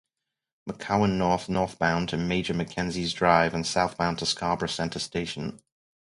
[0.67, 5.59] McCowan North northbound to Major Mackenzie Drive and southbound to Scarborough Centre Station.